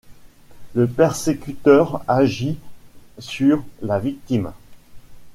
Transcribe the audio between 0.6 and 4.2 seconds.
Le persécuteur agit sur la